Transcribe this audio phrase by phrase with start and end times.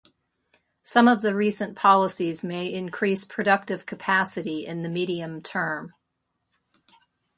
[0.81, 5.93] Some of the recent policies may increase productive capacity in the medium term